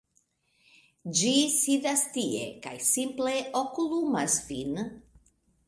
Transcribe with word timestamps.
ĝi 1.19 1.33
sidas 1.57 2.07
tie 2.17 2.49
kaj 2.65 2.73
simple 2.87 3.37
okulumas 3.63 4.41
vin. 4.51 4.85